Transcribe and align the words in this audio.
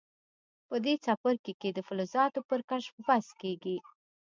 په 0.67 0.75
دې 0.85 0.93
څپرکي 1.05 1.53
کې 1.61 1.69
د 1.73 1.79
فلزاتو 1.87 2.39
پر 2.49 2.59
کشف 2.69 2.93
بحث 3.07 3.27
کیږي. 3.41 3.77